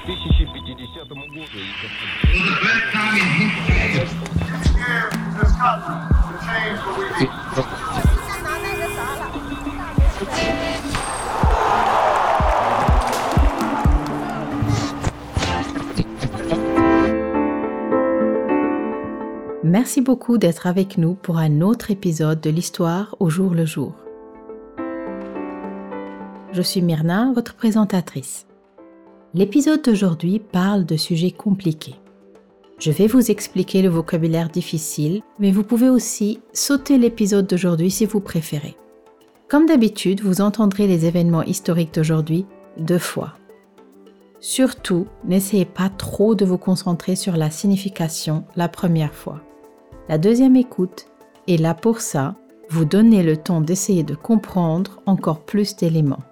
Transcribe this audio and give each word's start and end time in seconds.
2050 0.00 1.08
году. 1.08 1.66
Merci 19.62 20.00
beaucoup 20.00 20.38
d'être 20.38 20.66
avec 20.66 20.96
nous 20.96 21.14
pour 21.14 21.38
un 21.38 21.60
autre 21.60 21.90
épisode 21.90 22.40
de 22.40 22.48
l'histoire 22.50 23.14
au 23.20 23.28
jour 23.28 23.52
le 23.52 23.66
jour. 23.66 23.92
Je 26.52 26.62
suis 26.62 26.80
Myrna, 26.80 27.32
votre 27.34 27.54
présentatrice. 27.54 28.46
L'épisode 29.33 29.81
d'aujourd'hui 29.81 30.39
parle 30.39 30.85
de 30.85 30.97
sujets 30.97 31.31
compliqués. 31.31 31.95
Je 32.79 32.91
vais 32.91 33.07
vous 33.07 33.31
expliquer 33.31 33.81
le 33.81 33.87
vocabulaire 33.87 34.49
difficile, 34.49 35.21
mais 35.39 35.51
vous 35.51 35.63
pouvez 35.63 35.87
aussi 35.87 36.41
sauter 36.51 36.97
l'épisode 36.97 37.47
d'aujourd'hui 37.47 37.89
si 37.89 38.05
vous 38.05 38.19
préférez. 38.19 38.75
Comme 39.47 39.67
d'habitude, 39.67 40.19
vous 40.19 40.41
entendrez 40.41 40.85
les 40.85 41.05
événements 41.05 41.43
historiques 41.43 41.93
d'aujourd'hui 41.93 42.45
deux 42.77 42.99
fois. 42.99 43.35
Surtout, 44.41 45.07
n'essayez 45.23 45.63
pas 45.63 45.87
trop 45.87 46.35
de 46.35 46.43
vous 46.43 46.57
concentrer 46.57 47.15
sur 47.15 47.37
la 47.37 47.49
signification 47.49 48.43
la 48.57 48.67
première 48.67 49.13
fois. 49.13 49.39
La 50.09 50.17
deuxième 50.17 50.57
écoute 50.57 51.05
est 51.47 51.55
là 51.55 51.73
pour 51.73 52.01
ça, 52.01 52.35
vous 52.69 52.83
donner 52.83 53.23
le 53.23 53.37
temps 53.37 53.61
d'essayer 53.61 54.03
de 54.03 54.15
comprendre 54.15 54.99
encore 55.05 55.45
plus 55.45 55.77
d'éléments. 55.77 56.23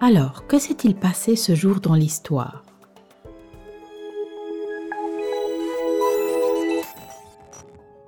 Alors, 0.00 0.46
que 0.46 0.60
s'est-il 0.60 0.94
passé 0.94 1.34
ce 1.34 1.56
jour 1.56 1.80
dans 1.80 1.94
l'histoire? 1.94 2.62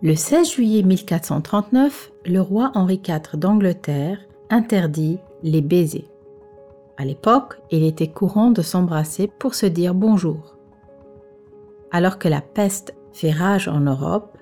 Le 0.00 0.14
16 0.14 0.52
juillet 0.52 0.84
1439, 0.84 2.12
le 2.26 2.40
roi 2.40 2.70
Henri 2.74 3.02
IV 3.04 3.36
d'Angleterre 3.36 4.20
interdit 4.50 5.18
les 5.42 5.62
baisers. 5.62 6.08
À 6.96 7.04
l'époque, 7.04 7.60
il 7.72 7.82
était 7.82 8.08
courant 8.10 8.52
de 8.52 8.62
s'embrasser 8.62 9.26
pour 9.26 9.56
se 9.56 9.66
dire 9.66 9.92
bonjour. 9.92 10.56
Alors 11.90 12.20
que 12.20 12.28
la 12.28 12.40
peste 12.40 12.94
fait 13.12 13.32
rage 13.32 13.66
en 13.66 13.80
Europe, 13.80 14.38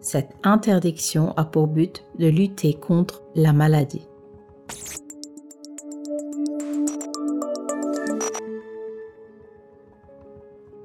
cette 0.00 0.30
interdiction 0.44 1.34
a 1.36 1.44
pour 1.44 1.66
but 1.66 2.04
de 2.20 2.28
lutter 2.28 2.74
contre 2.74 3.22
la 3.34 3.52
maladie. 3.52 4.06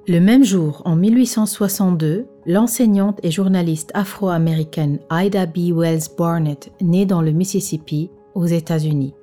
Le 0.09 0.19
même 0.19 0.43
jour, 0.43 0.81
en 0.85 0.95
1862, 0.95 2.25
l'enseignante 2.47 3.19
et 3.21 3.29
journaliste 3.29 3.91
afro-américaine 3.93 4.97
Ida 5.11 5.45
B. 5.45 5.71
Wells 5.71 6.09
Barnett 6.17 6.71
naît 6.81 7.05
dans 7.05 7.21
le 7.21 7.29
Mississippi, 7.29 8.09
aux 8.33 8.47
États-Unis. 8.47 9.13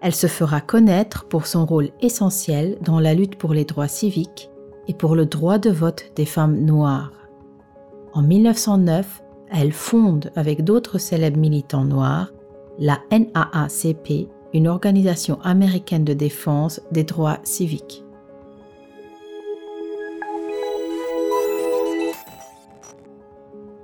Elle 0.00 0.12
se 0.12 0.26
fera 0.26 0.60
connaître 0.60 1.26
pour 1.28 1.46
son 1.46 1.64
rôle 1.64 1.90
essentiel 2.00 2.76
dans 2.80 2.98
la 2.98 3.14
lutte 3.14 3.36
pour 3.36 3.54
les 3.54 3.64
droits 3.64 3.86
civiques 3.86 4.50
et 4.88 4.94
pour 4.94 5.14
le 5.14 5.26
droit 5.26 5.58
de 5.58 5.70
vote 5.70 6.10
des 6.16 6.26
femmes 6.26 6.58
noires. 6.62 7.12
En 8.14 8.22
1909, 8.22 9.22
elle 9.52 9.70
fonde 9.70 10.32
avec 10.34 10.64
d'autres 10.64 10.98
célèbres 10.98 11.38
militants 11.38 11.84
noirs 11.84 12.32
la 12.80 12.98
NAACP, 13.12 14.28
une 14.54 14.66
organisation 14.66 15.40
américaine 15.42 16.04
de 16.04 16.14
défense 16.14 16.80
des 16.90 17.04
droits 17.04 17.38
civiques. 17.44 18.03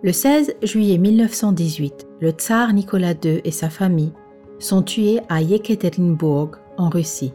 Le 0.03 0.13
16 0.13 0.55
juillet 0.63 0.97
1918, 0.97 2.09
le 2.21 2.31
tsar 2.31 2.73
Nicolas 2.73 3.13
II 3.23 3.43
et 3.45 3.51
sa 3.51 3.69
famille 3.69 4.15
sont 4.59 4.83
tués 4.83 5.21
à 5.29 5.43
Yekaterinbourg, 5.43 6.53
en 6.79 6.89
Russie. 6.89 7.35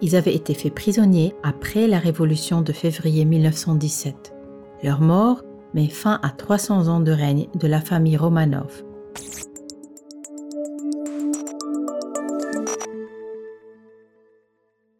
Ils 0.00 0.16
avaient 0.16 0.34
été 0.34 0.52
faits 0.52 0.74
prisonniers 0.74 1.32
après 1.44 1.86
la 1.86 2.00
révolution 2.00 2.60
de 2.60 2.72
février 2.72 3.24
1917. 3.24 4.34
Leur 4.82 5.00
mort 5.00 5.44
met 5.74 5.86
fin 5.86 6.18
à 6.24 6.30
300 6.30 6.88
ans 6.88 6.98
de 6.98 7.12
règne 7.12 7.46
de 7.54 7.68
la 7.68 7.80
famille 7.80 8.16
Romanov. 8.16 8.82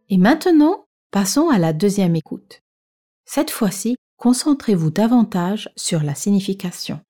Et 0.09 0.19
maintenant, 0.19 0.85
passons 1.11 1.49
à 1.49 1.59
la 1.59 1.73
deuxième 1.73 2.15
écoute. 2.15 2.63
Cette 3.25 3.51
fois-ci, 3.51 3.97
concentrez-vous 4.17 4.91
davantage 4.91 5.71
sur 5.77 6.03
la 6.03 6.15
signification. 6.15 7.01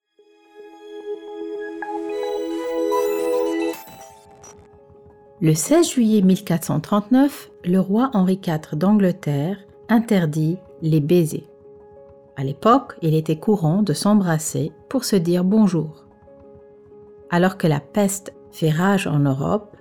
Le 5.40 5.54
16 5.54 5.90
juillet 5.90 6.22
1439, 6.22 7.50
le 7.64 7.78
roi 7.78 8.10
Henri 8.14 8.40
IV 8.44 8.76
d'Angleterre 8.76 9.58
interdit 9.88 10.56
les 10.80 11.00
baisers. 11.00 11.48
À 12.36 12.44
l'époque, 12.44 12.94
il 13.02 13.14
était 13.14 13.38
courant 13.38 13.82
de 13.82 13.92
s'embrasser 13.92 14.72
pour 14.88 15.04
se 15.04 15.16
dire 15.16 15.44
bonjour. 15.44 16.06
Alors 17.30 17.58
que 17.58 17.66
la 17.66 17.80
peste 17.80 18.34
fait 18.50 18.70
rage 18.70 19.06
en 19.06 19.18
Europe, 19.18 19.76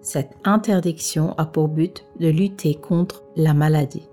cette 0.00 0.32
interdiction 0.44 1.34
a 1.36 1.46
pour 1.46 1.68
but 1.68 2.04
de 2.18 2.28
lutter 2.28 2.74
contre 2.74 3.24
la 3.36 3.54
maladie. 3.54 4.08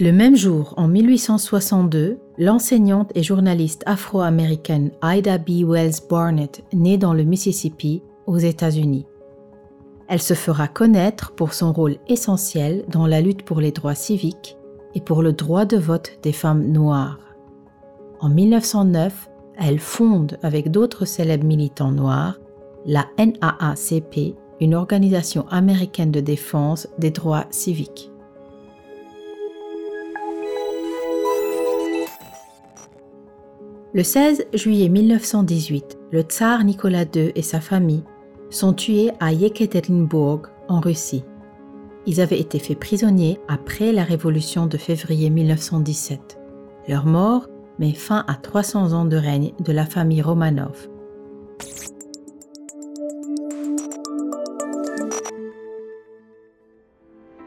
Le 0.00 0.12
même 0.12 0.36
jour, 0.36 0.74
en 0.76 0.86
1862, 0.86 2.20
l'enseignante 2.38 3.10
et 3.16 3.24
journaliste 3.24 3.82
afro-américaine 3.84 4.92
Ida 5.02 5.38
B. 5.38 5.64
Wells 5.66 6.00
Barnett 6.08 6.62
naît 6.72 6.98
dans 6.98 7.14
le 7.14 7.24
Mississippi, 7.24 8.02
aux 8.26 8.38
États-Unis. 8.38 9.06
Elle 10.06 10.22
se 10.22 10.34
fera 10.34 10.68
connaître 10.68 11.32
pour 11.32 11.52
son 11.52 11.72
rôle 11.72 11.96
essentiel 12.06 12.84
dans 12.88 13.08
la 13.08 13.20
lutte 13.20 13.42
pour 13.42 13.60
les 13.60 13.72
droits 13.72 13.96
civiques 13.96 14.56
et 14.94 15.00
pour 15.00 15.20
le 15.20 15.32
droit 15.32 15.64
de 15.64 15.76
vote 15.78 16.20
des 16.22 16.32
femmes 16.32 16.68
noires. 16.68 17.18
En 18.20 18.28
1909, 18.28 19.28
elle 19.58 19.80
fonde 19.80 20.38
avec 20.44 20.70
d'autres 20.70 21.06
célèbres 21.06 21.46
militants 21.46 21.90
noirs 21.90 22.38
la 22.86 23.06
NAACP, 23.18 24.36
une 24.60 24.76
organisation 24.76 25.48
américaine 25.48 26.12
de 26.12 26.20
défense 26.20 26.86
des 26.98 27.10
droits 27.10 27.46
civiques. 27.50 28.12
Le 33.94 34.02
16 34.02 34.48
juillet 34.52 34.90
1918, 34.90 35.98
le 36.12 36.20
tsar 36.20 36.62
Nicolas 36.62 37.06
II 37.14 37.32
et 37.34 37.40
sa 37.40 37.58
famille 37.58 38.04
sont 38.50 38.74
tués 38.74 39.12
à 39.18 39.32
Yekaterinbourg, 39.32 40.42
en 40.68 40.80
Russie. 40.80 41.24
Ils 42.04 42.20
avaient 42.20 42.38
été 42.38 42.58
faits 42.58 42.78
prisonniers 42.78 43.40
après 43.48 43.92
la 43.92 44.04
révolution 44.04 44.66
de 44.66 44.76
février 44.76 45.30
1917. 45.30 46.38
Leur 46.86 47.06
mort 47.06 47.48
met 47.78 47.94
fin 47.94 48.26
à 48.28 48.34
300 48.34 48.92
ans 48.92 49.06
de 49.06 49.16
règne 49.16 49.52
de 49.58 49.72
la 49.72 49.86
famille 49.86 50.20
Romanov. 50.20 50.88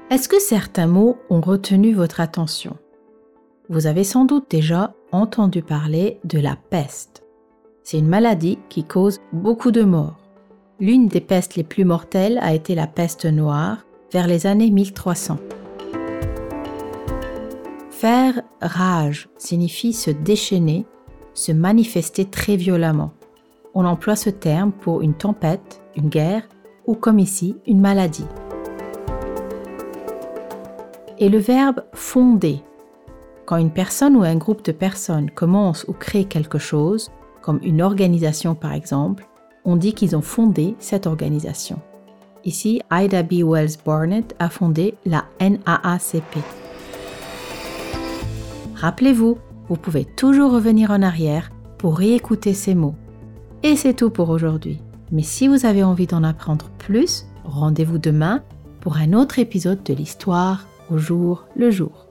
Est-ce 0.09 0.28
que 0.28 0.40
certains 0.40 0.88
mots 0.88 1.18
ont 1.29 1.41
retenu 1.41 1.94
votre 1.94 2.19
attention? 2.19 2.78
Vous 3.70 3.85
avez 3.85 4.03
sans 4.03 4.26
doute 4.26 4.49
déjà 4.49 4.96
entendu 5.11 5.61
parler 5.61 6.19
de 6.23 6.40
la 6.40 6.55
peste. 6.55 7.23
C'est 7.84 7.99
une 7.99 8.08
maladie 8.08 8.59
qui 8.69 8.84
cause 8.84 9.19
beaucoup 9.34 9.72
de 9.72 9.84
morts. 9.84 10.17
L'une 10.79 11.08
des 11.08 11.22
pestes 11.22 11.55
les 11.55 11.63
plus 11.63 11.85
mortelles 11.85 12.40
a 12.41 12.53
été 12.53 12.75
la 12.75 12.87
peste 12.87 13.25
noire 13.25 13.85
vers 14.11 14.28
les 14.28 14.47
années 14.47 14.72
1300. 14.72 15.37
Faire 17.90 18.41
rage 18.61 19.29
signifie 19.37 19.93
se 19.93 20.09
déchaîner, 20.09 20.85
se 21.34 21.52
manifester 21.52 22.25
très 22.25 22.55
violemment. 22.55 23.11
On 23.73 23.85
emploie 23.85 24.16
ce 24.16 24.29
terme 24.29 24.72
pour 24.72 25.02
une 25.02 25.13
tempête, 25.13 25.81
une 25.96 26.09
guerre 26.09 26.43
ou 26.87 26.96
comme 26.96 27.19
ici, 27.19 27.55
une 27.67 27.79
maladie. 27.79 28.25
Et 31.19 31.29
le 31.29 31.37
verbe 31.37 31.84
fonder 31.93 32.63
quand 33.51 33.57
une 33.57 33.69
personne 33.69 34.15
ou 34.15 34.23
un 34.23 34.37
groupe 34.37 34.63
de 34.63 34.71
personnes 34.71 35.29
commence 35.29 35.83
ou 35.89 35.91
crée 35.91 36.23
quelque 36.23 36.57
chose, 36.57 37.11
comme 37.41 37.59
une 37.63 37.81
organisation 37.81 38.55
par 38.55 38.71
exemple, 38.71 39.27
on 39.65 39.75
dit 39.75 39.93
qu'ils 39.93 40.15
ont 40.15 40.21
fondé 40.21 40.73
cette 40.79 41.05
organisation. 41.05 41.81
Ici, 42.45 42.81
Ida 42.89 43.23
B. 43.23 43.43
Wells 43.43 43.75
Barnett 43.85 44.33
a 44.39 44.47
fondé 44.47 44.93
la 45.05 45.25
NAACP. 45.41 46.37
Rappelez-vous, 48.75 49.37
vous 49.67 49.75
pouvez 49.75 50.05
toujours 50.05 50.53
revenir 50.53 50.89
en 50.89 51.01
arrière 51.01 51.51
pour 51.77 51.97
réécouter 51.97 52.53
ces 52.53 52.73
mots. 52.73 52.95
Et 53.63 53.75
c'est 53.75 53.95
tout 53.95 54.11
pour 54.11 54.29
aujourd'hui. 54.29 54.79
Mais 55.11 55.23
si 55.23 55.49
vous 55.49 55.65
avez 55.65 55.83
envie 55.83 56.07
d'en 56.07 56.23
apprendre 56.23 56.69
plus, 56.77 57.25
rendez-vous 57.43 57.97
demain 57.97 58.43
pour 58.79 58.95
un 58.95 59.11
autre 59.11 59.39
épisode 59.39 59.83
de 59.83 59.93
l'histoire 59.93 60.67
au 60.89 60.97
jour 60.97 61.47
le 61.57 61.69
jour. 61.69 62.10